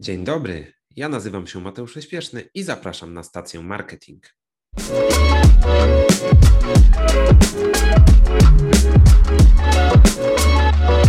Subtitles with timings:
[0.00, 4.26] Dzień dobry, ja nazywam się Mateusz Śpieszny i zapraszam na stację Marketing.
[10.88, 11.03] E,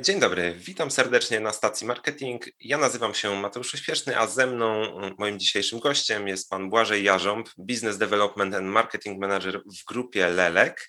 [0.00, 2.44] dzień dobry, witam serdecznie na stacji Marketing.
[2.60, 4.84] Ja nazywam się Mateusz Śpieszny, a ze mną
[5.18, 10.88] moim dzisiejszym gościem jest pan Błażej Jarząb, Business Development and Marketing Manager w grupie Lelek.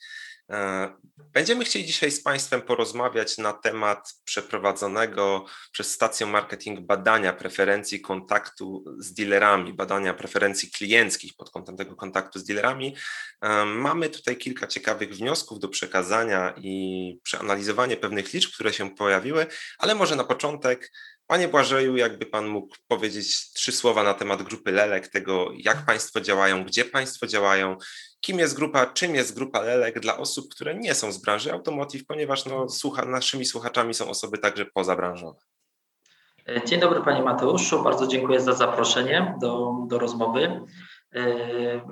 [0.51, 8.01] E, będziemy chcieli dzisiaj z Państwem porozmawiać na temat przeprowadzonego przez stację marketing badania preferencji
[8.01, 12.95] kontaktu z dealerami, badania preferencji klienckich pod kątem tego kontaktu z dealerami.
[13.41, 19.47] E, mamy tutaj kilka ciekawych wniosków do przekazania i przeanalizowanie pewnych liczb, które się pojawiły,
[19.77, 20.91] ale może na początek
[21.27, 26.21] Panie Błażeju, jakby Pan mógł powiedzieć trzy słowa na temat grupy Lelek, tego jak Państwo
[26.21, 27.77] działają, gdzie Państwo działają,
[28.25, 32.05] kim jest grupa, czym jest grupa Lelek dla osób, które nie są z branży automotive,
[32.05, 35.39] ponieważ no, słucha, naszymi słuchaczami są osoby także pozabranżowe.
[36.65, 40.61] Dzień dobry Panie Mateuszu, bardzo dziękuję za zaproszenie do, do rozmowy.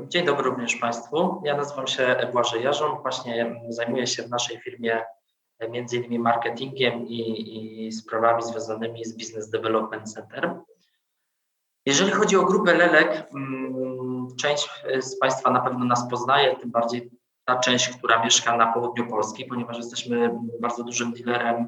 [0.08, 1.42] Dzień dobry również Państwu.
[1.45, 5.02] Ja nazywam się Błażej Jarząb, właśnie zajmuję się w naszej firmie
[5.70, 10.56] między innymi marketingiem i, i sprawami związanymi z Business Development Center.
[11.86, 17.12] Jeżeli chodzi o grupę Lelek, mm, część z Państwa na pewno nas poznaje, tym bardziej
[17.45, 21.67] ta część, która mieszka na południu Polski, ponieważ jesteśmy bardzo dużym dealerem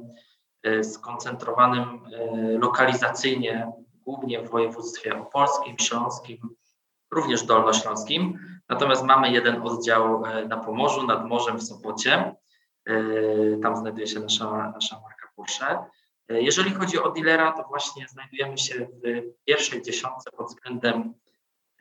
[0.67, 3.71] y, skoncentrowanym y, lokalizacyjnie,
[4.05, 6.37] głównie w województwie opolskim, śląskim,
[7.11, 8.39] również dolnośląskim.
[8.69, 12.35] Natomiast mamy jeden oddział na Pomorzu, nad morzem w Sopocie.
[13.63, 15.85] Tam znajduje się nasza, nasza marka Porsche.
[16.29, 21.13] Jeżeli chodzi o dealera, to właśnie znajdujemy się w pierwszej dziesiątce pod względem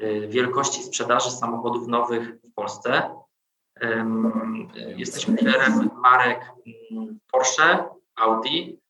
[0.00, 3.10] y, wielkości sprzedaży samochodów nowych w Polsce.
[4.74, 6.52] Jesteśmy dealerem marek
[6.90, 7.84] mm, Porsche,
[8.14, 8.80] Audi,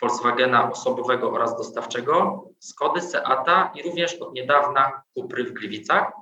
[0.00, 6.12] Volkswagena osobowego oraz dostawczego, Skody, Seata i również od niedawna Cupry w Gliwicach.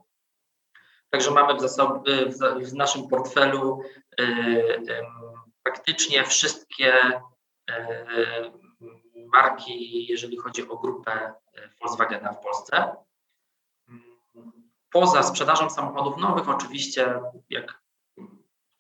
[1.10, 3.81] Także mamy w, w, naszym portfelu
[4.20, 4.87] y,
[5.62, 7.20] praktycznie wszystkie E,
[9.32, 11.34] marki, jeżeli chodzi o grupę e,
[11.80, 12.97] Volkswagena w Polsce.
[14.91, 17.20] Poza sprzedażą samochodów nowych, oczywiście,
[17.50, 17.82] jak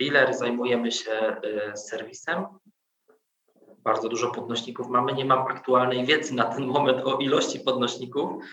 [0.00, 2.46] dealer, zajmujemy się e, serwisem.
[3.78, 5.12] Bardzo dużo podnośników mamy.
[5.12, 8.44] Nie mam aktualnej wiedzy na ten moment o ilości podnośników,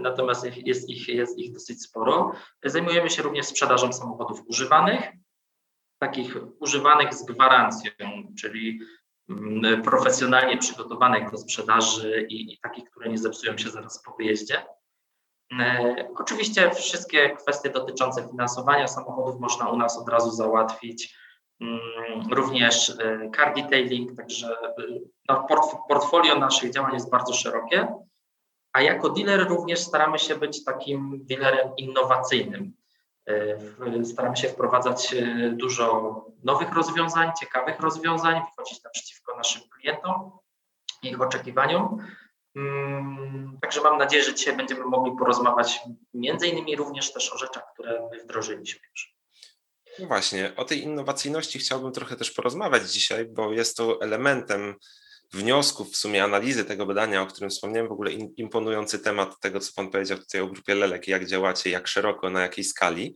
[0.00, 2.32] natomiast jest ich, jest ich dosyć sporo.
[2.64, 5.12] Zajmujemy się również sprzedażą samochodów używanych
[6.00, 7.92] takich używanych z gwarancją,
[8.38, 8.80] czyli
[9.28, 14.62] mm, profesjonalnie przygotowanych do sprzedaży i, i takich, które nie zepsują się zaraz po wyjeździe.
[15.60, 21.20] E, oczywiście wszystkie kwestie dotyczące finansowania samochodów można u nas od razu załatwić.
[21.60, 21.80] Mm,
[22.32, 24.84] również e, car detailing, także e,
[25.28, 25.46] no,
[25.88, 27.88] portfolio naszych działań jest bardzo szerokie,
[28.72, 32.79] a jako dealer również staramy się być takim dealerem innowacyjnym.
[34.00, 40.30] E, staramy się wprowadzać e, dużo nowych rozwiązań, ciekawych rozwiązań, wychodzić naprzeciwko naszym klientom
[41.02, 42.06] i ich oczekiwaniom.
[42.56, 45.80] Mm, także mam nadzieję, że dzisiaj będziemy mogli porozmawiać
[46.14, 49.14] między innymi również też o rzeczach, które my wdrożyliśmy już.
[49.98, 54.74] No właśnie, o tej innowacyjności chciałbym trochę też porozmawiać dzisiaj, bo jest to elementem
[55.32, 59.72] wniosków, w sumie analizy tego badania, o którym wspomniałem, w ogóle imponujący temat tego, co
[59.76, 63.14] Pan powiedział tutaj o grupie Lelek, jak działacie, jak szeroko, na jakiej skali.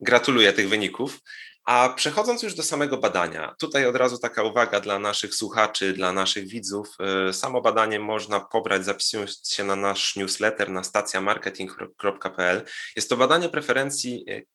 [0.00, 1.18] Gratuluję tych wyników.
[1.64, 6.12] A przechodząc już do samego badania, tutaj od razu taka uwaga dla naszych słuchaczy, dla
[6.12, 6.88] naszych widzów.
[7.28, 12.64] Y, samo badanie można pobrać zapisując się na nasz newsletter na stacjamarketing.pl.
[12.96, 14.46] Jest to badanie preferencji y,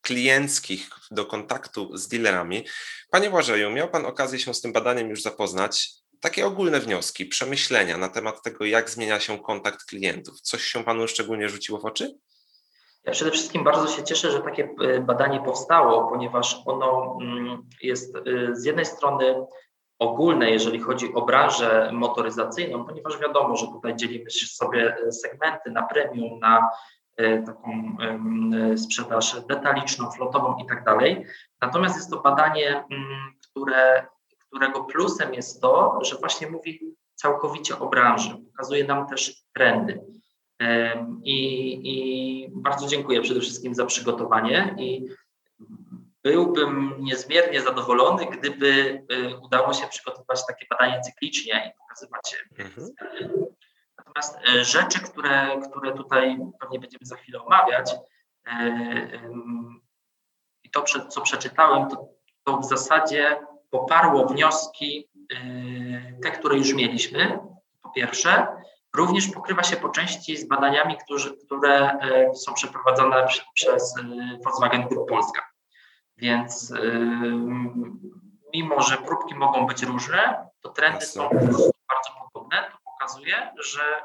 [0.00, 2.66] klienckich do kontaktu z dealerami.
[3.10, 7.98] Panie Błażeju, miał Pan okazję się z tym badaniem już zapoznać takie ogólne wnioski, przemyślenia
[7.98, 10.40] na temat tego, jak zmienia się kontakt klientów.
[10.40, 12.18] Coś się Panu szczególnie rzuciło w oczy?
[13.04, 18.16] Ja przede wszystkim bardzo się cieszę, że takie e, badanie powstało, ponieważ ono mm, jest
[18.16, 18.20] e,
[18.56, 19.46] z jednej strony
[19.98, 25.82] ogólne, jeżeli chodzi o branżę motoryzacyjną, ponieważ wiadomo, że tutaj dzielimy sobie e, segmenty na
[25.82, 26.68] premium, na
[27.46, 27.96] taką
[28.76, 31.26] sprzedaż detaliczną, flotową i tak dalej.
[31.60, 34.06] Natomiast jest to badanie, mm, które
[34.48, 40.00] którego plusem jest to, że właśnie mówi całkowicie o branży, pokazuje nam też trendy.
[41.24, 41.38] I,
[41.84, 45.08] I, bardzo dziękuję przede wszystkim za przygotowanie i
[46.22, 48.66] byłbym niezmiernie zadowolony, gdyby
[49.12, 52.88] y, udało się przygotować takie badanie cyklicznie i pokazywać mhm.
[53.98, 57.94] Natomiast y, rzeczy, które, które tutaj pewnie będziemy za chwilę omawiać,
[60.62, 62.08] I to, co przeczytałem, to,
[62.44, 65.08] to w zasadzie poparło wnioski
[66.22, 67.38] te, które już mieliśmy,
[67.82, 68.46] po pierwsze.
[68.96, 71.98] Również pokrywa się po części z badaniami, którzy, które
[72.34, 73.94] są przeprowadzone przez
[74.44, 75.48] Volkswagen Group Polska.
[76.16, 76.74] Więc
[78.54, 81.28] mimo, że próbki mogą być różne, to trendy są
[81.88, 82.70] bardzo podobne.
[82.72, 84.02] To pokazuje, że,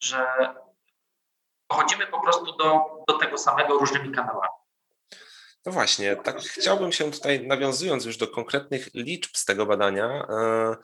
[0.00, 0.26] że
[2.10, 4.63] po prostu do, do tego samego różnymi kanałami.
[5.66, 10.76] No właśnie, tak chciałbym się tutaj, nawiązując już do konkretnych liczb z tego badania, e,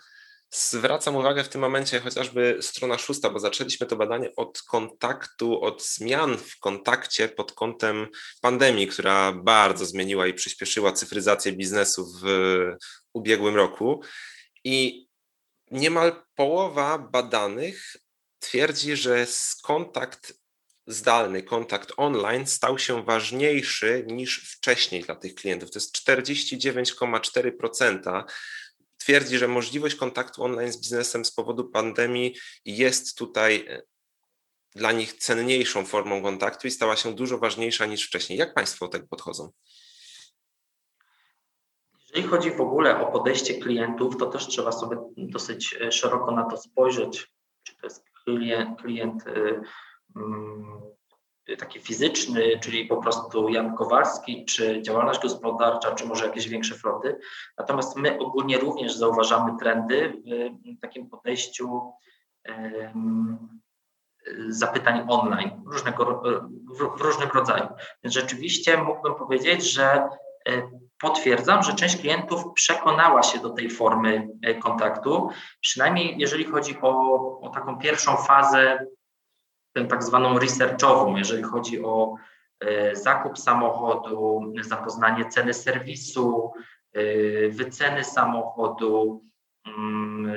[0.51, 5.87] zwracam uwagę w tym momencie chociażby strona szósta, bo zaczęliśmy to badanie od kontaktu, od
[5.87, 8.09] zmian w kontakcie pod kątem
[8.41, 12.25] pandemii, która bardzo zmieniła i przyspieszyła cyfryzację biznesu w
[13.13, 14.03] ubiegłym roku.
[14.65, 15.07] I
[15.71, 17.97] niemal połowa badanych
[18.39, 19.27] twierdzi, że
[19.63, 20.40] kontakt
[20.87, 25.71] zdalny, kontakt online stał się ważniejszy niż wcześniej dla tych klientów.
[25.71, 28.25] To jest 49,4%.
[28.99, 33.83] Twierdzi, że możliwość kontaktu online z biznesem z powodu pandemii jest tutaj e,
[34.75, 38.39] dla nich cenniejszą formą kontaktu i stała się dużo ważniejsza niż wcześniej.
[38.39, 39.51] Jak Państwo do tego podchodzą?
[42.09, 46.45] Jeżeli chodzi w ogóle o podejście klientów, to też trzeba sobie dosyć e, szeroko na
[46.45, 47.27] to spojrzeć.
[47.63, 49.25] Czy to jest klient, klient
[51.59, 57.19] taki fizyczny, czyli po prostu Jan Kowalski, czy działalność gospodarcza, czy może jakieś większe floty.
[57.59, 60.23] Natomiast my ogólnie również zauważamy trendy
[60.79, 61.93] w takim podejściu
[64.49, 66.23] zapytań online różnego,
[66.97, 67.69] w różnym rodzaju.
[68.05, 70.09] Więc rzeczywiście mógłbym powiedzieć, że
[70.49, 70.71] e,
[71.01, 75.31] potwierdzam, że część klientów przekonała się do tej formy e, kontaktu,
[75.61, 76.91] przynajmniej jeżeli chodzi o,
[77.41, 78.87] o taką pierwszą fazę
[79.89, 82.15] tak zwaną researchową, jeżeli chodzi o
[82.61, 86.53] e, zakup samochodu, zapoznanie ceny serwisu,
[86.93, 87.03] e,
[87.49, 89.25] wyceny samochodu,
[89.67, 90.33] mm,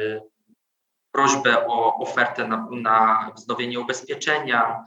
[1.12, 4.86] prośbę o ofertę na, na wznowienie ubezpieczenia,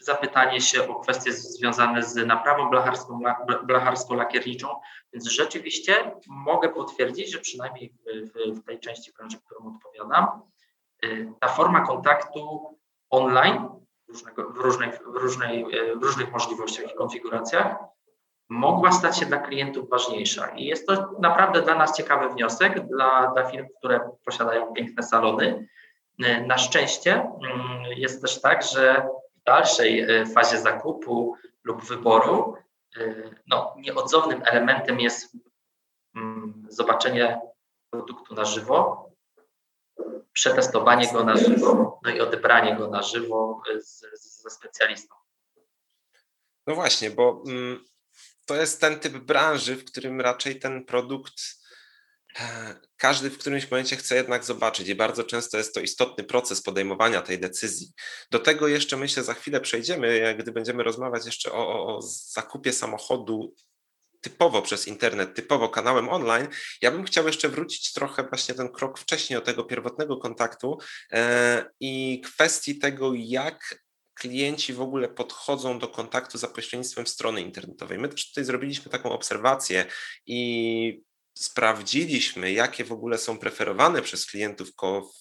[0.00, 3.20] zapytanie się o kwestie związane z naprawą blacharską,
[3.62, 4.66] blacharską-lakierniczą.
[5.12, 10.26] Więc rzeczywiście mogę potwierdzić, że przynajmniej w, w, tej części branży, którą odpowiadam,
[11.02, 11.08] e,
[11.40, 12.77] ta forma kontaktu
[13.10, 13.68] online
[14.08, 17.76] różnego, w, różnej, w, różnej, e, w różnych możliwościach i konfiguracjach
[18.48, 20.48] mogła stać się dla klientów ważniejsza.
[20.48, 25.68] I jest to naprawdę dla nas ciekawy wniosek, dla, dla firm, które posiadają piękne salony.
[26.24, 32.54] E, na szczęście mm, jest też tak, że w dalszej e, fazie zakupu lub wyboru
[33.46, 35.36] no, nieodzownym elementem jest
[36.16, 37.40] mm, zobaczenie
[37.90, 39.07] produktu na żywo,
[40.38, 44.00] przetestowanie go na żywo, no i odebranie go na żywo z,
[44.42, 45.14] ze specjalistą.
[46.66, 47.84] No właśnie, bo mm,
[48.46, 51.34] to jest ten typ branży, w którym raczej ten produkt
[52.40, 56.62] e, każdy w którymś momencie chce jednak zobaczyć i bardzo często jest to istotny proces
[56.62, 57.92] podejmowania tej decyzji.
[58.30, 63.54] Do tego jeszcze myślę za chwilę przejdziemy, gdy będziemy rozmawiać jeszcze o, o zakupie samochodu
[64.20, 66.48] typowo przez internet, typowo kanałem online,
[66.82, 70.78] ja bym chciał jeszcze wrócić trochę właśnie ten krok wcześniej do tego pierwotnego kontaktu
[71.12, 77.98] e, i kwestii tego, jak klienci w ogóle podchodzą do kontaktu za pośrednictwem strony internetowej.
[77.98, 79.84] My też tutaj zrobiliśmy taką obserwację
[80.26, 81.02] i
[81.38, 84.68] sprawdziliśmy, jakie w ogóle są preferowane przez klientów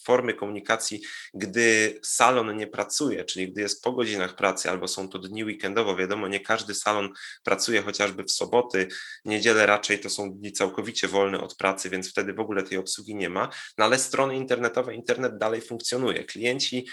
[0.04, 1.02] formy komunikacji,
[1.34, 5.96] gdy salon nie pracuje, czyli gdy jest po godzinach pracy albo są to dni weekendowo.
[5.96, 7.10] Wiadomo, nie każdy salon
[7.44, 8.88] pracuje chociażby w soboty,
[9.26, 13.16] niedzielę raczej to są dni całkowicie wolne od pracy, więc wtedy w ogóle tej obsługi
[13.16, 13.50] nie ma.
[13.78, 16.24] No ale strony internetowe, internet dalej funkcjonuje.
[16.24, 16.86] Klienci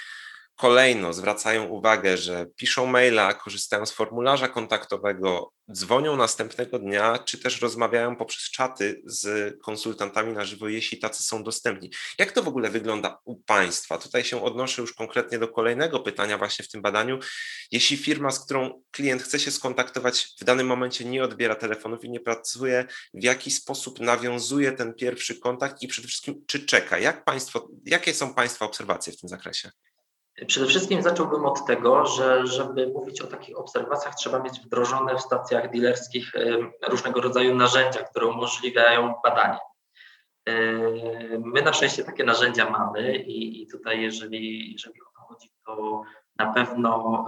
[0.56, 7.60] Kolejno zwracają uwagę, że piszą maila, korzystają z formularza kontaktowego, dzwonią następnego dnia, czy też
[7.60, 11.90] rozmawiają poprzez czaty z konsultantami na żywo, jeśli tacy są dostępni.
[12.18, 13.98] Jak to w ogóle wygląda u Państwa?
[13.98, 17.18] Tutaj się odnoszę już konkretnie do kolejnego pytania właśnie w tym badaniu.
[17.70, 22.10] Jeśli firma, z którą klient chce się skontaktować, w danym momencie nie odbiera telefonów i
[22.10, 26.98] nie pracuje, w jaki sposób nawiązuje ten pierwszy kontakt i przede wszystkim czy czeka?
[26.98, 29.70] Jak państwo, jakie są Państwa obserwacje w tym zakresie?
[30.46, 35.20] Przede wszystkim zacząłbym od tego, że żeby mówić o takich obserwacjach, trzeba mieć wdrożone w
[35.20, 36.32] stacjach dealerskich
[36.88, 39.58] różnego rodzaju narzędzia, które umożliwiają badanie.
[41.38, 46.02] My na szczęście takie narzędzia mamy i, tutaj, jeżeli, jeżeli o to chodzi, to
[46.36, 47.24] na pewno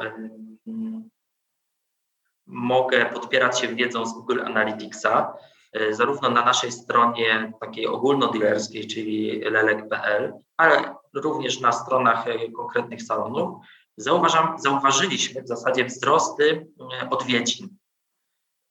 [2.46, 5.34] mogę podpierać się wiedzą z Google Analyticsa,
[5.72, 13.02] e, zarówno na naszej stronie takiej ogólnodilerskiej, czyli lelek.pl, ale również na stronach e, konkretnych
[13.02, 16.66] salonów, zauważam, zauważyliśmy w zasadzie wzrosty
[17.10, 17.76] odwiedzin.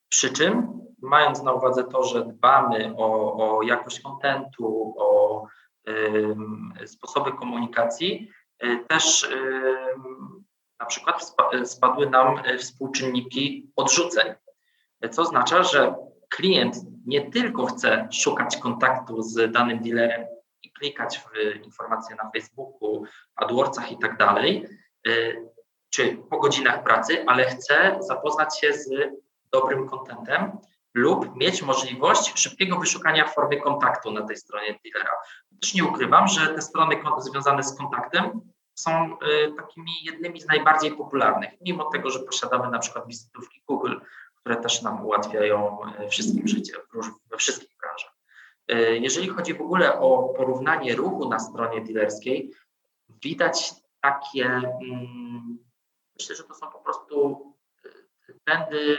[0.09, 5.47] Przy czym, mając na uwadze to, że dbamy o, o jakość kontentu, o
[6.85, 8.31] sposoby komunikacji,
[8.87, 9.29] też
[10.79, 11.35] na przykład
[11.65, 14.33] spadły nam współczynniki odrzuceń,
[15.11, 15.95] co oznacza, że
[16.29, 16.75] klient
[17.05, 20.25] nie tylko chce szukać kontaktu z danym dealerem
[20.79, 23.03] klikać w informacje na Facebooku,
[23.35, 24.67] AdWordsach i tak dalej,
[25.07, 25.49] y,
[25.89, 28.89] czy po godzinach pracy, ale chce zapoznać się z
[29.51, 30.57] dobrym kontentem
[30.93, 35.11] lub mieć możliwość szybkiego wyszukania formy kontaktu na tej stronie dealera.
[35.61, 38.41] Też nie ukrywam, że te strony związane z kontaktem
[38.75, 43.95] są y, takimi jednymi z najbardziej popularnych, mimo tego, że posiadamy na przykład wizytówki Google,
[44.45, 46.73] które też nam ułatwiają e, wszystkim życie
[47.31, 47.74] we wszystkich
[48.99, 52.51] jeżeli chodzi w ogóle o porównanie ruchu na stronie dealerskiej,
[53.09, 55.59] widać takie, mm,
[56.19, 57.41] myślę, że to są po prostu
[58.29, 58.97] e, trendy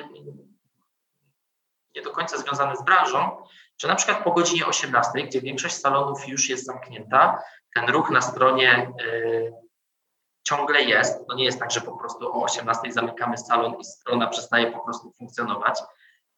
[1.96, 3.42] nie do końca związane z branżą,
[3.78, 7.42] że na przykład po godzinie 18, gdzie większość salonów już jest zamknięta,
[7.74, 8.92] ten ruch na stronie
[10.46, 11.26] ciągle jest.
[11.26, 14.80] To nie jest tak, że po prostu o 18 zamykamy salon i strona przestaje po
[14.80, 15.82] prostu funkcjonować.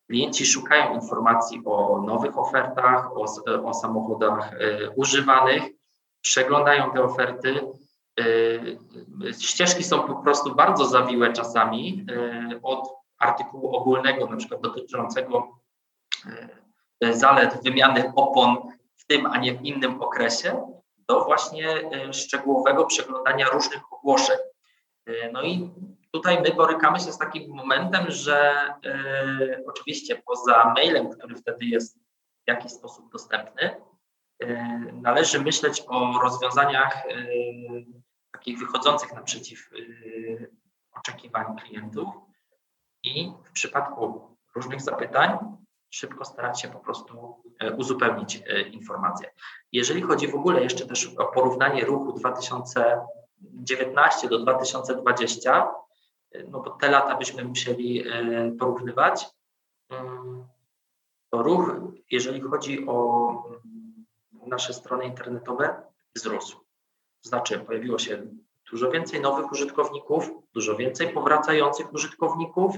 [0.09, 3.25] Klienci szukają informacji o nowych ofertach, o,
[3.65, 5.63] o samochodach y, używanych,
[6.21, 7.61] przeglądają te oferty.
[8.21, 8.79] Y,
[9.41, 12.07] ścieżki są po prostu bardzo zawiłe czasami
[12.53, 12.89] y, od
[13.19, 15.49] artykułu ogólnego, na przykład dotyczącego
[17.11, 18.57] zalet wymiany opon
[18.97, 24.37] w tym, a nie w innym okresie, do właśnie e, szczegółowego przeglądania różnych ogłoszeń.
[25.07, 25.71] E, no i
[26.11, 31.99] tutaj my borykamy się z takim momentem, że e, oczywiście poza mailem, który wtedy jest
[32.45, 33.77] w jakiś sposób dostępny,
[34.93, 37.03] należy myśleć o rozwiązaniach
[38.33, 39.71] takich wychodzących naprzeciw
[40.93, 42.09] oczekiwaniom klientów
[43.03, 45.39] i w przypadku różnych zapytań
[45.91, 49.31] szybko starać się po prostu e, uzupełnić e, informacje.
[49.73, 55.67] Jeżeli chodzi w ogóle jeszcze też o porównanie ruchu 2019 do 2020, e,
[56.49, 58.05] no bo te lata byśmy musieli
[58.59, 59.27] porównywać,
[59.91, 60.45] mm,
[61.31, 61.73] to ruch,
[62.11, 64.05] jeżeli chodzi o mm,
[64.47, 65.83] nasze strony internetowe,
[66.15, 66.57] wzrósł.
[67.23, 68.27] To znaczy pojawiło się
[68.71, 72.77] dużo więcej nowych użytkowników, dużo więcej powracających użytkowników,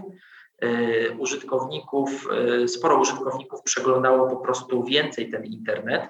[0.64, 2.28] Y, użytkowników,
[2.62, 6.02] y, sporo użytkowników przeglądało po prostu więcej ten internet.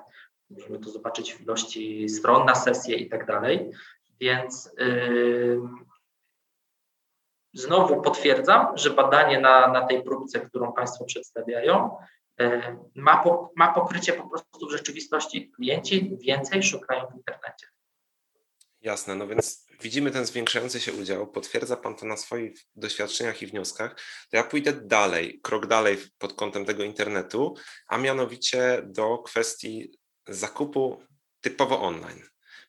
[0.50, 3.70] Możemy to zobaczyć w ilości stron na sesję i tak dalej.
[4.20, 4.70] Więc
[7.52, 11.97] znowu potwierdzam, że badanie na, na tej próbce, którą Państwo przedstawiają,
[12.38, 15.50] yy, ma, po, ma pokrycie po prostu w rzeczywistości.
[15.50, 17.66] Klienci więcej szukają w internecie.
[18.80, 23.47] Jasne, no więc widzimy ten zwiększający się udział, potwierdza Pan to na swoich doświadczeniach i
[23.47, 23.95] wnioskach,
[24.30, 27.54] to ja pójdę dalej, krok dalej pod kątem tego internetu,
[27.88, 31.02] a mianowicie do kwestii zakupu
[31.40, 32.23] typowo online,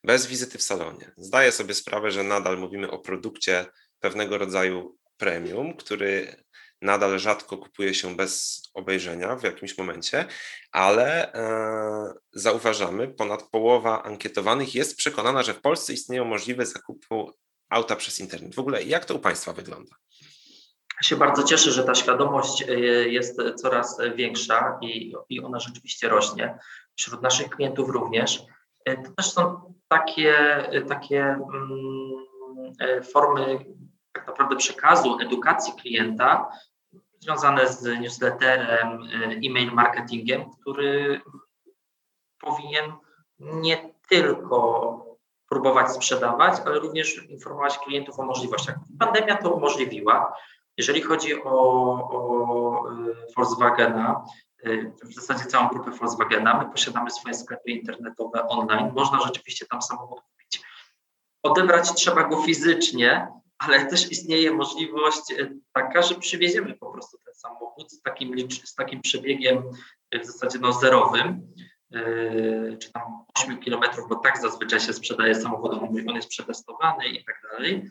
[0.04, 1.12] bez wizyty w salonie.
[1.16, 3.66] Zdaję sobie sprawę, że nadal mówimy o produkcie
[4.02, 6.36] pewnego rodzaju premium, który
[6.82, 10.24] nadal rzadko kupuje się bez obejrzenia w jakimś momencie,
[10.72, 17.32] ale e, zauważamy, ponad połowa ankietowanych jest przekonana, że w Polsce istnieją możliwe zakupu
[17.70, 18.54] auta przez internet.
[18.54, 19.96] W ogóle jak to u Państwa wygląda?
[21.00, 22.74] Ja się bardzo cieszę, że ta świadomość e,
[23.08, 26.58] jest coraz większa i, i ona rzeczywiście rośnie.
[26.96, 28.42] Wśród naszych klientów również.
[28.84, 30.34] E, to też są takie,
[30.88, 31.42] takie mm,
[32.80, 33.64] e, formy
[34.12, 36.52] tak naprawdę przekazu, edukacji klienta,
[37.20, 41.20] związane z newsletterem, y, e-mail marketingiem, który
[42.40, 42.92] powinien
[43.38, 44.98] nie tylko
[45.48, 48.76] próbować sprzedawać, ale również informować klientów o możliwościach.
[48.98, 50.36] Pandemia to umożliwiła.
[50.76, 51.50] Jeżeli chodzi o,
[52.10, 54.24] o y, Volkswagena,
[54.66, 58.92] y, w zasadzie całą grupę Volkswagena, my posiadamy swoje sklepy internetowe online.
[58.94, 60.62] Można rzeczywiście tam samochód kupić.
[61.42, 63.28] Odebrać trzeba go fizycznie,
[63.62, 68.74] ale też istnieje możliwość e, taka, że przywieziemy po prostu ten samochód z takim, z
[68.74, 69.62] takim przebiegiem
[70.10, 71.54] e, w zasadzie no zerowym,
[71.94, 73.02] e, czy tam
[73.34, 75.72] 8 km, bo tak zazwyczaj się sprzedaje samochód,
[76.08, 77.90] on jest przetestowany i tak dalej.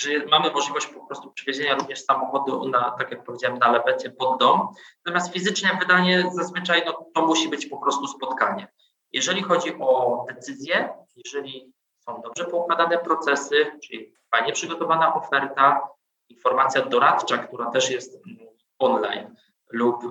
[0.00, 4.40] Że mamy możliwość po prostu przywiezienia również samochodu, na, tak jak powiedziałem, na lewecie pod
[4.40, 4.68] dom.
[5.04, 8.68] Natomiast fizycznie wydanie zazwyczaj no, to musi być po prostu spotkanie.
[9.12, 11.72] Jeżeli chodzi o decyzję, jeżeli
[12.06, 15.88] są dobrze poukładane procesy, czyli fajnie przygotowana oferta,
[16.28, 18.48] informacja doradcza, która też jest mm,
[18.78, 19.36] online
[19.70, 20.02] lub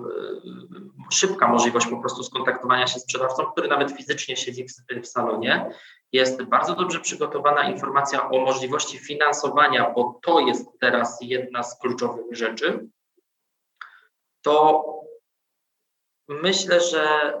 [1.12, 5.70] szybka możliwość po prostu skontaktowania się z sprzedawcą, który nawet fizycznie siedzi w, w salonie.
[6.12, 12.36] Jest bardzo dobrze przygotowana informacja o możliwości finansowania, bo to jest teraz jedna z kluczowych
[12.36, 12.88] rzeczy.
[14.42, 14.84] To
[16.28, 17.32] myślę, że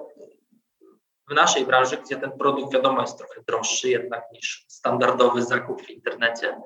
[1.30, 5.90] w naszej branży, gdzie ten produkt wiadomo jest trochę droższy jednak niż standardowy zakup w
[5.90, 6.60] internecie,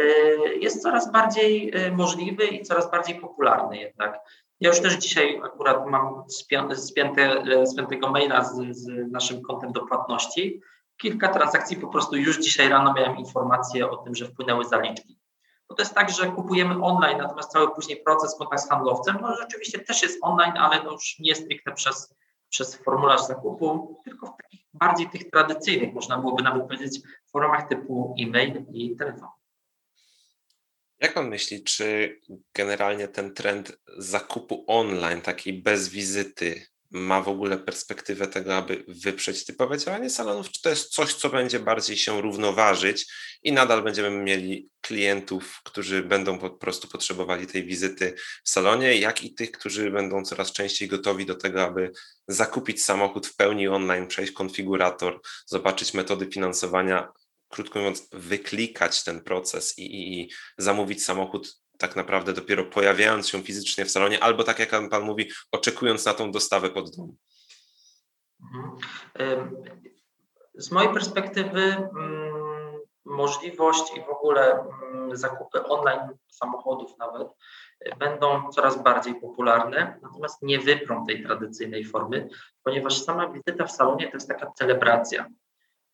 [0.00, 4.20] y, jest coraz bardziej y, możliwy i coraz bardziej popularny jednak.
[4.60, 6.74] Ja już też dzisiaj akurat mam spięte,
[7.62, 10.60] y, spiętego maila z, z naszym kontem do płatności.
[10.96, 15.18] Kilka transakcji po prostu już dzisiaj rano miałem informację o tym, że wpłynęły zaliczki.
[15.68, 19.36] Bo to jest tak, że kupujemy online, natomiast cały później proces kontakt z handlowcem, no
[19.36, 22.15] rzeczywiście też jest online, ale to już nie stricte przez
[22.48, 27.00] przez formularz zakupu, tylko w takich bardziej tych tradycyjnych, można byłoby nawet powiedzieć,
[27.32, 29.28] formach typu e-mail i telefon.
[31.00, 32.20] Jak pan myśli, czy
[32.54, 39.44] generalnie ten trend zakupu online, takiej bez wizyty, ma w ogóle perspektywę tego, aby wyprzeć.
[39.44, 43.06] Typowe działanie salonów, czy to jest coś, co będzie bardziej się równoważyć
[43.42, 48.14] i nadal będziemy mieli klientów, którzy będą po prostu potrzebowali tej wizyty
[48.44, 51.92] w salonie, jak i tych, którzy będą coraz częściej gotowi do tego, aby
[52.28, 57.08] zakupić samochód w pełni online, przejść konfigurator, zobaczyć metody finansowania,
[57.48, 63.42] krótko mówiąc, wyklikać ten proces i, i, i zamówić samochód tak naprawdę dopiero pojawiając się
[63.42, 67.16] fizycznie w salonie, albo tak jak Pan mówi, oczekując na tą dostawę pod dom.
[68.54, 69.56] Mhm.
[70.54, 72.26] Z mojej perspektywy mm,
[73.04, 77.28] możliwość i w ogóle mm, zakupy online samochodów nawet
[77.80, 82.28] e, będą coraz bardziej popularne, natomiast nie wyprą tej tradycyjnej formy,
[82.62, 85.26] ponieważ sama wizyta w salonie to jest taka celebracja.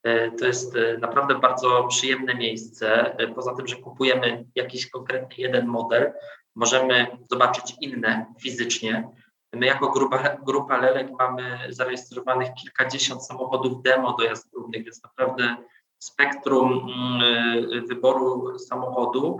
[0.03, 3.17] E, to jest e, naprawdę bardzo przyjemne miejsce.
[3.19, 6.13] E, poza tym, że kupujemy jakiś konkretny jeden model,
[6.55, 9.09] możemy zobaczyć inne fizycznie.
[9.53, 15.57] My jako grupa, grupa Lelek mamy zarejestrowanych kilkadziesiąt samochodów demo dojazd próbnych, więc naprawdę
[15.99, 19.39] spektrum mm, wyboru samochodu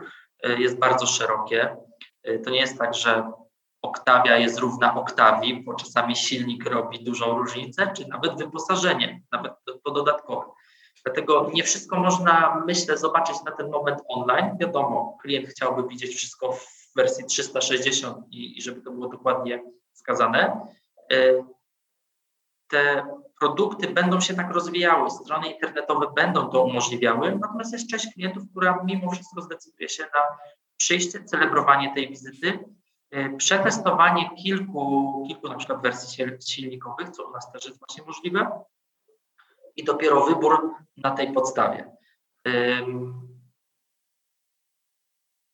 [0.59, 1.77] jest bardzo szerokie.
[2.45, 3.33] To nie jest tak, że
[3.83, 9.53] Oktawia jest równa Oktawii, bo czasami silnik robi dużą różnicę, czy nawet wyposażenie, nawet
[9.85, 10.42] to dodatkowe.
[11.05, 14.57] Dlatego nie wszystko można, myślę, zobaczyć na ten moment online.
[14.61, 19.63] Wiadomo, klient chciałby widzieć wszystko w wersji 360 i, i żeby to było dokładnie
[19.93, 20.67] wskazane.
[21.13, 21.45] E,
[22.69, 23.07] te
[23.41, 28.83] produkty będą się tak rozwijały, strony internetowe będą to umożliwiały, natomiast jest część klientów, która
[28.85, 30.21] mimo wszystko zdecyduje się na
[30.77, 32.59] przyjście, celebrowanie tej wizyty,
[33.13, 38.51] E, przetestowanie kilku, kilku na przykład wersji silnikowych, co u nas też jest właśnie możliwe,
[39.77, 41.97] i dopiero wybór na tej podstawie.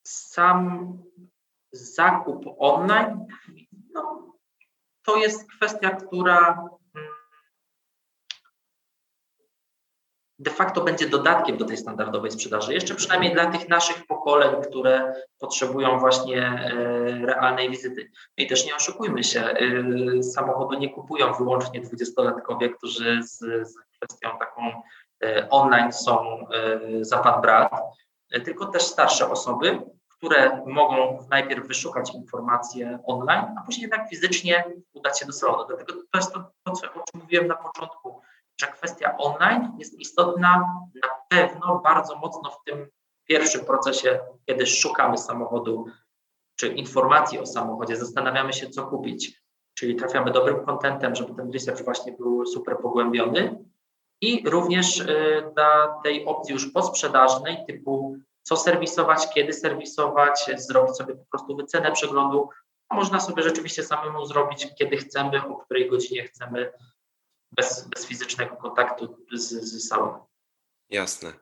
[0.07, 0.99] Sam
[1.73, 3.27] zakup online
[3.93, 4.35] no,
[5.03, 6.69] to jest kwestia, która
[10.39, 12.75] de facto będzie dodatkiem do tej standardowej sprzedaży.
[12.75, 18.11] Jeszcze przynajmniej dla tych naszych pokoleń, które potrzebują właśnie e, realnej wizyty.
[18.37, 24.39] I też nie oszukujmy się, e, samochodu nie kupują wyłącznie dwudziestolatkowie, którzy z, z kwestią
[24.39, 24.83] taką
[25.25, 26.47] e, online są
[27.01, 27.73] za pan brat,
[28.45, 35.21] tylko też starsze osoby, które mogą najpierw wyszukać informacje online, a później jednak fizycznie udać
[35.21, 35.65] się do salonu.
[35.69, 38.23] Dlatego to jest to, to co, o czym mówiłem na początku
[38.61, 42.89] że kwestia online jest istotna na pewno bardzo mocno w tym
[43.25, 45.87] pierwszym procesie, kiedy szukamy samochodu
[46.57, 49.43] czy informacji o samochodzie, zastanawiamy się, co kupić,
[49.75, 53.65] czyli trafiamy dobrym kontentem, żeby ten research właśnie był super pogłębiony
[54.21, 55.05] i również
[55.57, 61.93] na tej opcji już posprzedażnej typu co serwisować, kiedy serwisować, zrobić sobie po prostu wycenę
[61.93, 62.49] przeglądu,
[62.91, 66.73] można sobie rzeczywiście samemu zrobić, kiedy chcemy, o której godzinie chcemy,
[67.53, 70.21] bez, bez fizycznego kontaktu z, z salonem.
[70.91, 71.33] Jasne.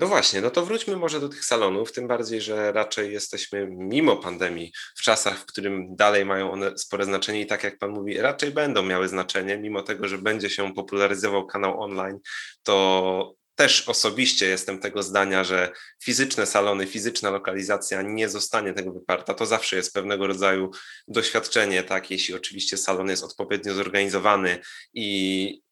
[0.00, 4.16] No właśnie, no to wróćmy może do tych salonów, tym bardziej, że raczej jesteśmy mimo
[4.16, 8.18] pandemii w czasach, w którym dalej mają one spore znaczenie i tak jak Pan mówi,
[8.18, 12.18] raczej będą miały znaczenie, mimo tego, że będzie się popularyzował kanał online,
[12.62, 19.34] to też osobiście jestem tego zdania, że fizyczne salony, fizyczna lokalizacja nie zostanie tego wyparta.
[19.34, 20.70] To zawsze jest pewnego rodzaju
[21.08, 24.58] doświadczenie, tak, jeśli oczywiście salon jest odpowiednio zorganizowany
[24.94, 25.67] i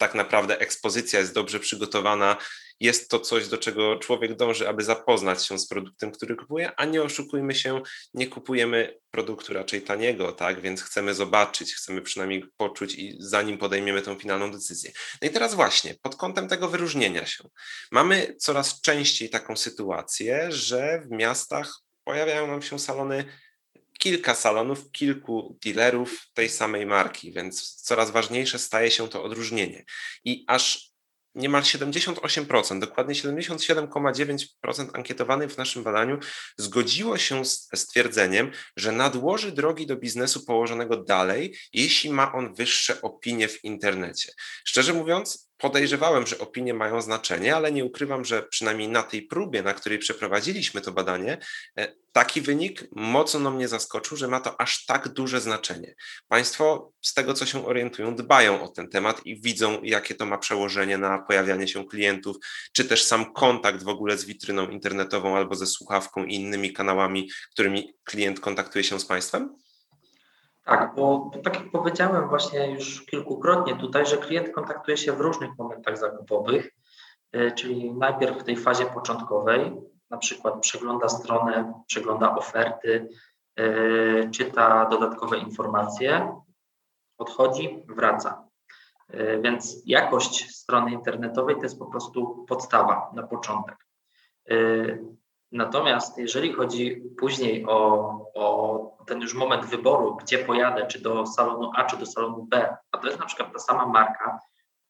[0.00, 2.36] tak naprawdę ekspozycja jest dobrze przygotowana,
[2.80, 6.84] jest to coś, do czego człowiek dąży, aby zapoznać się z produktem, który kupuje, a
[6.84, 7.82] nie oszukujmy się,
[8.14, 10.60] nie kupujemy produktu raczej taniego, tak?
[10.60, 14.92] Więc chcemy zobaczyć, chcemy przynajmniej poczuć i zanim podejmiemy tą finalną decyzję.
[15.22, 17.44] No i teraz właśnie, pod kątem tego wyróżnienia się,
[17.92, 23.24] mamy coraz częściej taką sytuację, że w miastach pojawiają nam się salony
[24.00, 29.84] kilka salonów, kilku dealerów tej samej marki, więc coraz ważniejsze staje się to odróżnienie.
[30.24, 30.90] I aż
[31.34, 36.18] niemal 78%, dokładnie 77,9% ankietowanych w naszym badaniu
[36.56, 43.02] zgodziło się z stwierdzeniem, że nadłoży drogi do biznesu położonego dalej, jeśli ma on wyższe
[43.02, 44.32] opinie w internecie.
[44.64, 49.62] Szczerze mówiąc, Podejrzewałem, że opinie mają znaczenie, ale nie ukrywam, że przynajmniej na tej próbie,
[49.62, 51.38] na której przeprowadziliśmy to badanie,
[51.78, 55.94] e, taki wynik mocno mnie zaskoczył, że ma to aż tak duże znaczenie.
[56.28, 60.38] Państwo, z tego co się orientują, dbają o ten temat i widzą, jakie to ma
[60.38, 62.36] przełożenie na pojawianie się klientów,
[62.72, 67.30] czy też sam kontakt w ogóle z witryną internetową albo ze słuchawką i innymi kanałami,
[67.52, 69.56] którymi klient kontaktuje się z Państwem?
[70.70, 75.50] Tak, bo tak jak powiedziałem właśnie już kilkukrotnie tutaj, że klient kontaktuje się w różnych
[75.58, 76.70] momentach zakupowych,
[77.32, 79.72] e, czyli najpierw w tej fazie początkowej,
[80.10, 83.08] na przykład przegląda stronę, przegląda oferty,
[83.56, 86.40] e, czyta dodatkowe informacje,
[87.18, 88.48] odchodzi, wraca.
[89.08, 93.76] E, więc jakość strony internetowej to jest po prostu podstawa na początek.
[95.52, 97.76] Natomiast jeżeli chodzi później o,
[98.34, 102.76] o ten już moment wyboru, gdzie pojadę, czy do salonu A, czy do salonu B,
[102.92, 104.40] a to jest na przykład ta sama marka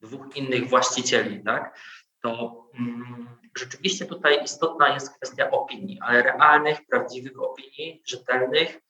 [0.01, 1.79] dwóch innych właścicieli, tak,
[2.21, 8.81] to mm, rzeczywiście tutaj istotna jest kwestia opinii, ale realnych, prawdziwych opinii, rzetelnych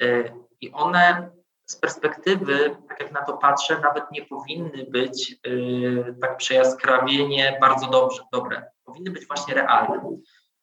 [0.00, 1.30] yy, i one
[1.66, 7.86] z perspektywy, tak jak na to patrzę, nawet nie powinny być yy, tak przejaskrawienie bardzo
[7.86, 8.70] dobrze, dobre.
[8.84, 10.16] Powinny być właśnie realne.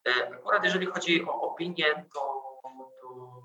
[0.08, 2.60] E, akurat jeżeli chodzi o opinię, to,
[3.02, 3.42] to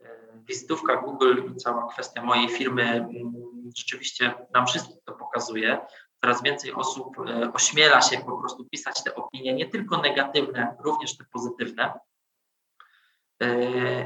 [0.00, 0.08] e,
[0.48, 3.32] wizytówka Google i cała kwestia mojej firmy mm,
[3.76, 5.86] rzeczywiście nam wszystkim to pokazuje.
[6.20, 11.16] Coraz więcej osób e, ośmiela się po prostu pisać te opinie, nie tylko negatywne, również
[11.16, 11.92] te pozytywne.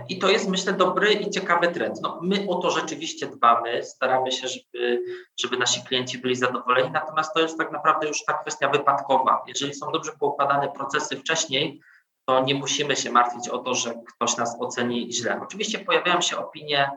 [0.09, 2.01] I to jest, myślę, dobry i ciekawy trend.
[2.03, 5.03] No, my o to rzeczywiście dbamy, staramy się, żeby,
[5.41, 9.43] żeby nasi klienci byli zadowoleni, natomiast to jest tak naprawdę już ta kwestia wypadkowa.
[9.47, 11.81] Jeżeli są dobrze poukładane procesy wcześniej,
[12.29, 15.41] to nie musimy się martwić o to, że ktoś nas oceni źle.
[15.43, 16.91] Oczywiście pojawiają się opinie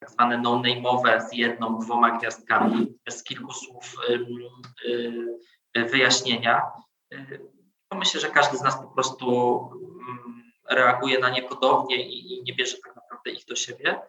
[0.00, 3.96] tak zwane no-name'owe z jedną, dwoma gwiazdkami, bez kilku słów
[5.74, 6.62] wyjaśnienia.
[7.88, 9.70] To myślę, że każdy z nas po prostu
[10.70, 14.00] reaguje na nie podobnie i, i nie bierze tak naprawdę ich do siebie.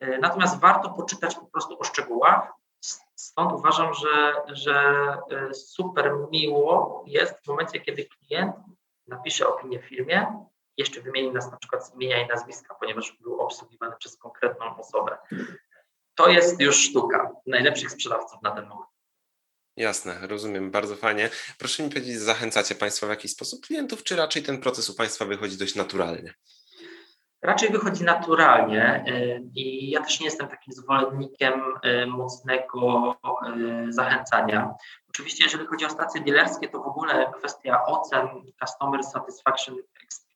[0.00, 2.52] E, natomiast warto poczytać po prostu o szczegółach.
[3.14, 4.74] Stąd uważam, że, że
[5.30, 8.56] e, super miło jest w momencie, kiedy klient
[9.06, 10.46] napisze opinię w firmie,
[10.76, 15.18] jeszcze wymieni nas na przykład z imienia i nazwiska, ponieważ był obsługiwany przez konkretną osobę.
[16.14, 18.91] To jest już sztuka najlepszych sprzedawców na ten moment.
[19.76, 21.30] Jasne, rozumiem, bardzo fajnie.
[21.58, 25.24] Proszę mi powiedzieć, zachęcacie Państwo w jakiś sposób klientów, czy raczej ten proces u Państwa
[25.24, 26.34] wychodzi dość naturalnie?
[27.42, 31.52] Raczej wychodzi naturalnie y, i ja też nie jestem takim zwolennikiem
[31.84, 33.14] y, mocnego
[33.88, 34.74] y, zachęcania.
[35.08, 38.28] Oczywiście, jeżeli chodzi o stacje dealerskie, to w ogóle kwestia ocen
[38.60, 39.76] Customer Satisfaction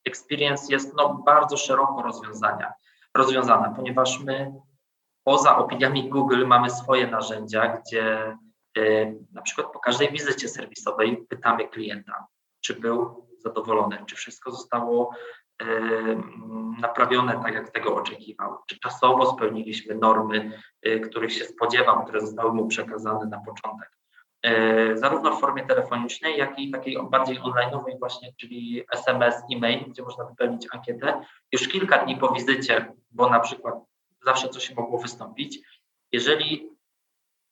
[0.05, 2.73] Experience jest no, bardzo szeroko rozwiązania,
[3.15, 4.53] rozwiązana, ponieważ my
[5.25, 8.37] poza opiniami Google mamy swoje narzędzia, gdzie
[9.33, 12.27] na przykład po każdej wizycie serwisowej pytamy klienta,
[12.61, 15.11] czy był zadowolony, czy wszystko zostało
[15.63, 15.67] e,
[16.81, 22.53] naprawione tak, jak tego oczekiwał, czy czasowo spełniliśmy normy, e, których się spodziewał, które zostały
[22.53, 23.97] mu przekazane na początek.
[24.95, 30.25] Zarówno w formie telefonicznej, jak i takiej bardziej online'owej właśnie, czyli SMS, e-mail, gdzie można
[30.25, 31.25] wypełnić ankietę.
[31.53, 33.75] Już kilka dni po wizycie, bo na przykład
[34.25, 35.59] zawsze coś mogło wystąpić.
[36.13, 36.76] Jeżeli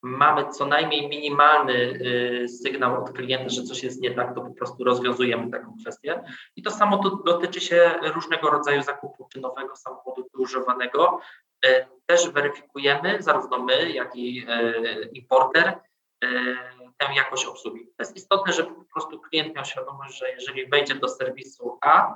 [0.04, 4.54] mamy co najmniej minimalny y, sygnał od klienta, że coś jest nie tak, to po
[4.54, 6.22] prostu rozwiązujemy taką kwestię.
[6.56, 11.20] I to samo to dotyczy się różnego rodzaju zakupu, czy nowego samochodu, używanego.
[11.66, 15.80] Y, też weryfikujemy, zarówno my, jak i y, importer,
[16.98, 17.86] tę jakość obsługi.
[17.86, 22.14] To jest istotne, żeby po prostu klient miał świadomość, że jeżeli wejdzie do serwisu A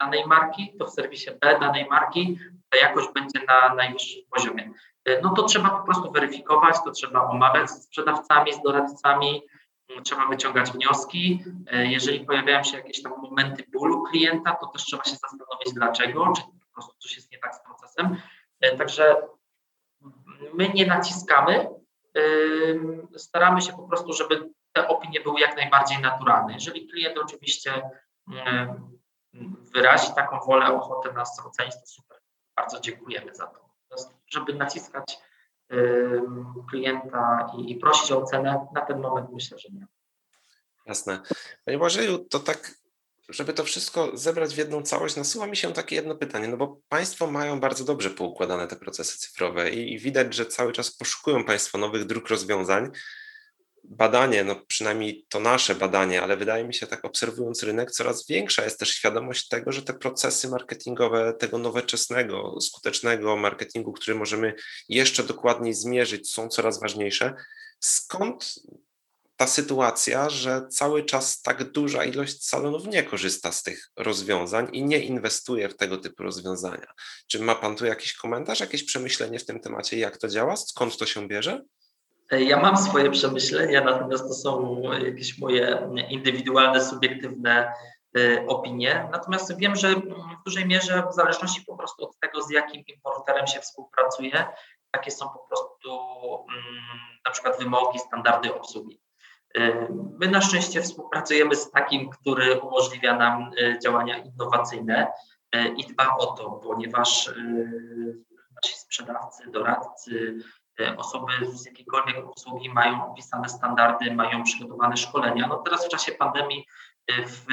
[0.00, 4.70] danej marki, to w serwisie B danej marki ta jakość będzie na najwyższym poziomie.
[5.04, 9.42] E, no to trzeba po prostu weryfikować, to trzeba omawiać z sprzedawcami, z doradcami,
[9.90, 11.44] mm, trzeba wyciągać wnioski.
[11.66, 16.32] E, jeżeli pojawiają się jakieś tam momenty bólu klienta, to też trzeba się zastanowić dlaczego,
[16.36, 18.16] czy po prostu coś jest nie tak z procesem.
[18.60, 19.16] E, także
[20.54, 21.68] my nie naciskamy,
[23.16, 26.52] staramy się po prostu, żeby te opinie były jak najbardziej naturalne.
[26.52, 27.82] Jeżeli klient oczywiście
[29.74, 31.14] wyrazi taką wolę, ochotę
[31.46, 32.18] ocenić, to super.
[32.56, 33.70] Bardzo dziękujemy za to
[34.30, 35.18] żeby naciskać
[36.70, 39.86] klienta i, i prosić o ocenę, na ten moment myślę, że nie.
[40.86, 41.22] Jasne.
[41.64, 42.80] Panie Błażeju, to tak
[43.28, 46.80] żeby to wszystko zebrać w jedną całość, nasuwa mi się takie jedno pytanie, no bo
[46.88, 51.44] Państwo mają bardzo dobrze poukładane te procesy cyfrowe i, i widać, że cały czas poszukują
[51.44, 52.90] Państwo nowych dróg rozwiązań.
[53.84, 58.64] Badanie, no przynajmniej to nasze badanie, ale wydaje mi się, tak obserwując rynek, coraz większa
[58.64, 64.54] jest też świadomość tego, że te procesy marketingowe, tego nowoczesnego, skutecznego marketingu, który możemy
[64.88, 67.34] jeszcze dokładniej zmierzyć, są coraz ważniejsze.
[67.80, 68.54] Skąd
[69.36, 74.84] ta sytuacja, że cały czas tak duża ilość salonów nie korzysta z tych rozwiązań i
[74.84, 76.86] nie inwestuje w tego typu rozwiązania.
[77.26, 80.96] Czy ma Pan tu jakiś komentarz, jakieś przemyślenie w tym temacie, jak to działa, skąd
[80.96, 81.62] to się bierze?
[82.30, 87.72] Ja mam swoje przemyślenia, natomiast to są jakieś moje indywidualne, subiektywne
[88.18, 89.08] e, opinie.
[89.12, 93.46] Natomiast wiem, że w dużej mierze w zależności po prostu od tego, z jakim importerem
[93.46, 94.46] się współpracuje,
[94.94, 95.90] jakie są po prostu
[96.48, 96.82] mm,
[97.24, 99.00] na przykład wymogi, standardy obsługi.
[100.18, 105.12] My na szczęście współpracujemy z takim, który umożliwia nam e, działania innowacyjne
[105.76, 107.30] i dba o to, ponieważ
[108.54, 110.38] nasi sprzedawcy, doradcy,
[110.96, 115.46] osoby z jakiejkolwiek obsługi mają opisane standardy, mają przygotowane szkolenia.
[115.46, 116.66] No teraz w czasie pandemii
[117.26, 117.46] w,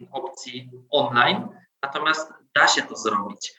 [0.00, 1.48] w opcji online,
[1.82, 3.54] natomiast da się to zrobić.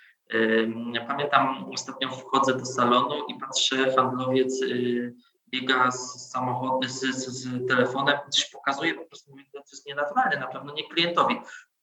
[1.08, 4.62] Pamiętam, ostatnio wchodzę do salonu i patrzę, handlowiec
[5.50, 10.40] biega z samochodem, z, z, z, telefonem, coś pokazuje, po prostu mówię, to jest nienaturalne,
[10.40, 11.36] na pewno nie klientowi.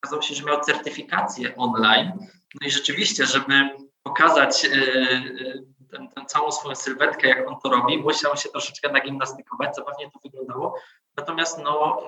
[0.02, 2.12] Okazało się, że miał certyfikację online,
[2.60, 3.70] no i rzeczywiście, żeby
[4.02, 4.66] pokazać
[5.92, 10.18] ten, ten całą swoją sylwetkę, jak on to robi, musiał się troszeczkę nagimnastykować, zabawnie to
[10.24, 10.74] wyglądało,
[11.16, 11.98] natomiast no,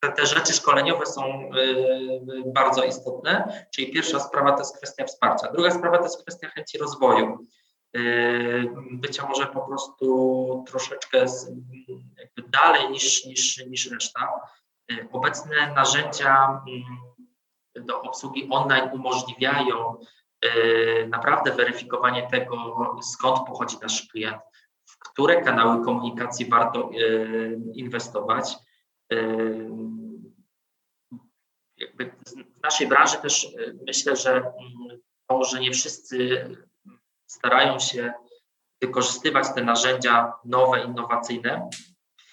[0.00, 5.52] te, te rzeczy szkoleniowe są yy, bardzo istotne, czyli pierwsza sprawa to jest kwestia wsparcia,
[5.52, 7.46] druga sprawa to jest kwestia chęci rozwoju.
[7.92, 11.24] Yy, bycia może po prostu troszeczkę
[12.48, 14.40] dalej niż, niż, niż reszta.
[15.12, 19.96] Obecne narzędzia mm, do obsługi online umożliwiają
[21.08, 22.56] naprawdę weryfikowanie tego,
[23.02, 24.42] skąd pochodzi nasz klient,
[24.84, 26.90] w które kanały komunikacji warto
[27.74, 28.54] inwestować.
[31.76, 33.48] Jakby w naszej branży też
[33.86, 36.46] myślę, że mm, to, że nie wszyscy
[37.26, 38.12] starają się
[38.80, 41.68] wykorzystywać te narzędzia nowe, innowacyjne,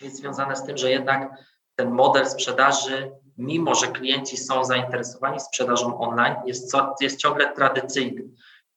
[0.02, 1.32] jest związane z tym, że jednak
[1.76, 8.24] ten model sprzedaży, mimo że klienci są zainteresowani sprzedażą online, jest, co, jest ciągle tradycyjny.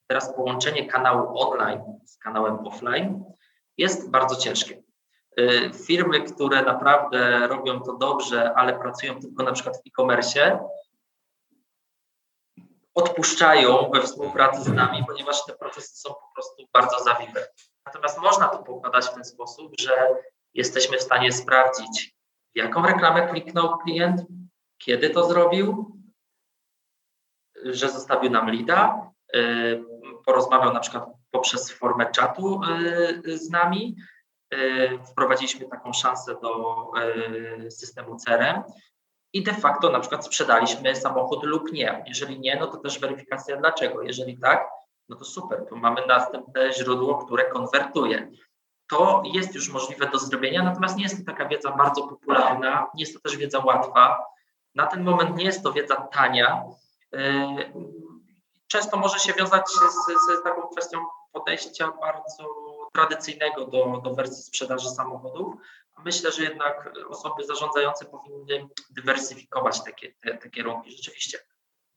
[0.06, 3.24] Teraz połączenie kanału online z kanałem offline
[3.78, 4.82] jest bardzo ciężkie.
[5.40, 10.68] Y, firmy, które naprawdę robią to dobrze, ale pracują tylko na przykład w e-commerce,
[12.94, 17.46] odpuszczają we współpracy z nami, ponieważ te procesy są po prostu bardzo zawiłe.
[17.86, 20.08] Natomiast można to pokładać w ten sposób, że
[20.54, 22.16] jesteśmy w stanie sprawdzić,
[22.54, 24.20] jaką reklamę kliknął klient,
[24.78, 25.96] kiedy to zrobił,
[27.64, 29.84] że zostawił nam lida, y,
[30.26, 32.60] porozmawiał na przykład poprzez formę czatu
[33.26, 33.96] y, z nami.
[34.54, 36.76] Y, wprowadziliśmy taką szansę do
[37.70, 38.62] systemu CRM
[39.32, 42.04] i de facto na przykład sprzedaliśmy samochód lub nie.
[42.06, 44.02] Jeżeli nie, no to też weryfikacja dlaczego.
[44.02, 44.68] Jeżeli tak,
[45.08, 48.30] no to super, to mamy następne źródło, które konwertuje.
[48.88, 53.02] To jest już możliwe do zrobienia, natomiast nie jest to taka wiedza bardzo popularna, nie
[53.02, 54.24] jest to też wiedza łatwa.
[54.76, 56.64] Na ten moment nie jest to wiedza tania.
[57.12, 57.72] Yy,
[58.66, 60.98] często może się wiązać z, z taką kwestią
[61.32, 62.44] podejścia bardzo
[62.92, 65.54] tradycyjnego do, do wersji sprzedaży samochodów,
[66.04, 70.90] myślę, że jednak osoby zarządzające powinny dywersyfikować takie, te, te kierunki.
[70.96, 71.38] Rzeczywiście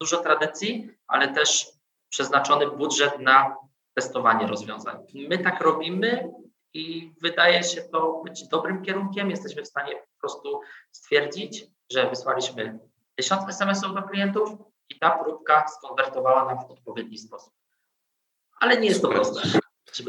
[0.01, 1.67] dużo tradycji, ale też
[2.09, 3.55] przeznaczony budżet na
[3.93, 4.97] testowanie rozwiązań.
[5.13, 6.31] My tak robimy
[6.73, 9.29] i wydaje się to być dobrym kierunkiem.
[9.29, 10.61] Jesteśmy w stanie po prostu
[10.91, 12.79] stwierdzić, że wysłaliśmy
[13.15, 14.49] tysiąc SMS-ów do klientów
[14.89, 17.53] i ta próbka skonwertowała nam w odpowiedni sposób.
[18.59, 19.59] Ale nie jest to proste.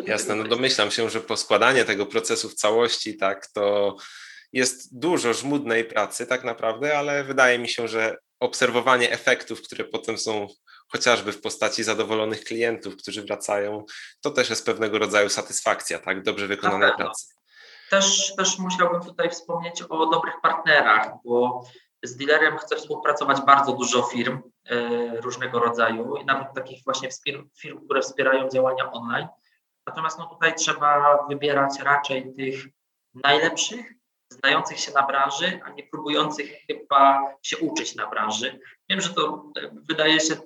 [0.07, 3.97] Jasne, no domyślam się, że poskładanie tego procesu w całości, tak, to
[4.53, 10.19] jest dużo żmudnej pracy tak naprawdę, ale wydaje mi się, że obserwowanie efektów, które potem
[10.19, 10.49] są
[10.89, 13.85] chociażby w postaci zadowolonych klientów, którzy wracają,
[14.21, 17.40] to też jest pewnego rodzaju satysfakcja, tak, dobrze wykonanej pracy.
[17.91, 21.65] Też, też musiałbym tutaj wspomnieć o dobrych partnerach, bo
[22.03, 24.39] z dealerem chcę współpracować bardzo dużo firm
[24.71, 27.09] y, różnego rodzaju i nawet takich właśnie
[27.59, 29.29] firm, które wspierają działania online.
[29.87, 32.55] Natomiast no tutaj trzeba wybierać raczej tych
[33.15, 33.93] najlepszych,
[34.33, 38.61] znających się na branży, a nie próbujących chyba się uczyć na branży.
[38.89, 40.39] Wiem, że to e, wydaje się e,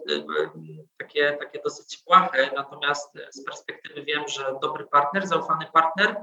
[0.99, 6.17] takie, takie dosyć płache, natomiast z perspektywy wiem, że dobry partner, zaufany partner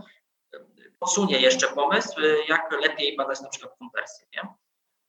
[0.53, 0.59] e,
[0.99, 4.27] podsunie jeszcze pomysł, jak lepiej badać na przykład konwersję.
[4.35, 4.47] Nie?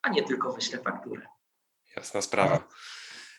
[0.02, 1.26] a nie tylko wyślę fakturę.
[1.96, 2.68] Jasna sprawa.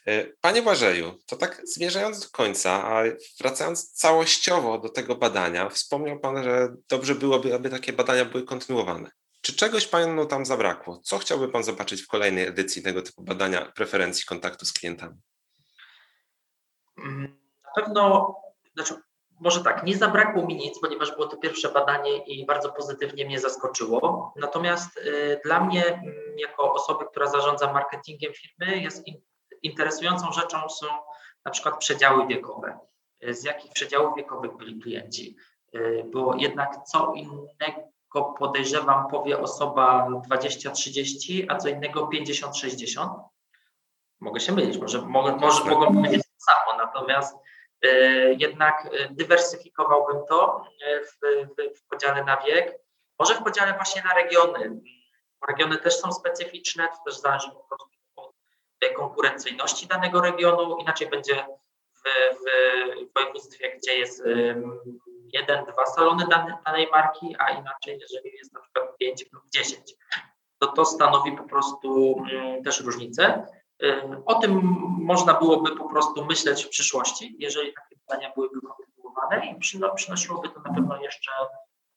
[0.06, 3.04] E, panie Błażeju, to tak zmierzając do końca, a
[3.40, 9.12] wracając całościowo do tego badania, wspomniał Pan, że dobrze byłoby, aby takie badania były kontynuowane.
[9.42, 11.02] Czy czegoś Panu tam zabrakło?
[11.04, 15.16] Co chciałby Pan zobaczyć w kolejnej edycji tego typu badania preferencji kontaktu z klientami?
[16.98, 18.36] Mm, na pewno,
[18.74, 18.94] znaczy
[19.44, 23.40] może tak, nie zabrakło mi nic, ponieważ było to pierwsze badanie i bardzo pozytywnie mnie
[23.40, 24.34] zaskoczyło.
[24.36, 29.16] Natomiast y, dla mnie, mm, jako osoby, która zarządza marketingiem firmy, jest in,
[29.62, 30.86] interesującą rzeczą są
[31.46, 32.80] na przykład przedziały wiekowe.
[33.24, 35.36] Y, z jakich przedziałów wiekowych byli klienci?
[35.76, 43.10] Y, bo jednak co innego podejrzewam powie osoba 20-30, a co innego 50-60.
[44.20, 47.38] Mogę się mylić, może, może, może mogą powiedzieć to samo, natomiast
[48.38, 51.18] jednak e, dywersyfikowałbym to e, w,
[51.58, 52.80] w, w podziale na wiek,
[53.20, 54.82] może w podziale właśnie na regiony.
[55.48, 58.34] Regiony też są specyficzne, to też zależy po prostu od
[58.96, 60.78] konkurencyjności danego regionu.
[60.78, 61.46] Inaczej będzie
[61.94, 64.24] w, w województwie, gdzie jest
[65.34, 66.26] jeden, dwa salony
[66.66, 69.96] danej marki, a inaczej, jeżeli jest na przykład 5 lub 10.
[70.60, 72.16] To to stanowi po prostu
[72.64, 73.48] też różnicę.
[74.26, 74.62] O tym
[75.02, 79.60] można byłoby po prostu myśleć w przyszłości, jeżeli takie badania byłyby kontynuowane i
[79.96, 81.32] przynosiłoby to na pewno jeszcze,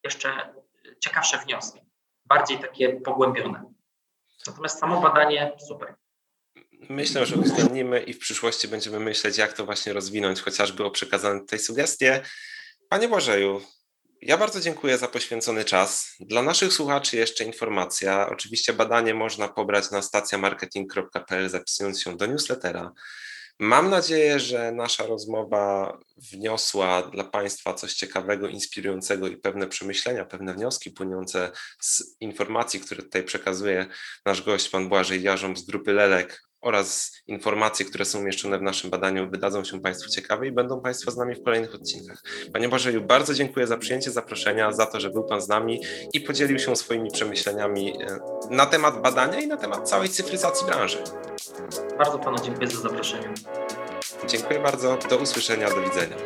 [0.04, 0.54] jeszcze
[1.00, 1.80] ciekawsze wnioski,
[2.24, 3.72] bardziej takie pogłębione.
[4.46, 5.94] Natomiast samo badanie super.
[6.88, 11.40] Myślę, że uwzględnimy i w przyszłości będziemy myśleć, jak to właśnie rozwinąć, chociażby o przekazane
[11.40, 12.22] tej sugestie.
[12.88, 13.60] Panie Błażeju,
[14.28, 16.14] ja bardzo dziękuję za poświęcony czas.
[16.20, 18.28] Dla naszych słuchaczy jeszcze informacja.
[18.28, 22.92] Oczywiście badanie można pobrać na stacjamarketing.pl zapisując się do newslettera.
[23.58, 30.54] Mam nadzieję, że nasza rozmowa wniosła dla Państwa coś ciekawego, inspirującego i pewne przemyślenia, pewne
[30.54, 33.86] wnioski płynące z informacji, które tutaj przekazuje
[34.24, 38.90] nasz gość, pan Błażej Jarząb z grupy Lelek oraz informacje, które są umieszczone w naszym
[38.90, 42.22] badaniu, wydadzą się Państwu ciekawe i będą Państwo z nami w kolejnych odcinkach.
[42.52, 46.20] Panie Bożeju, bardzo dziękuję za przyjęcie zaproszenia, za to, że był Pan z nami i
[46.20, 48.18] podzielił się swoimi przemyśleniami e,
[48.50, 50.98] na temat badania i na temat całej cyfryzacji branży.
[51.98, 53.34] Bardzo Panu dziękuję za zaproszenie.
[54.28, 56.16] Dziękuję bardzo, do usłyszenia, do widzenia.